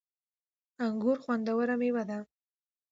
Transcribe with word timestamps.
انګور 0.85 1.17
خوندوره 1.23 1.75
مېوه 1.81 2.03
ده 2.09 2.17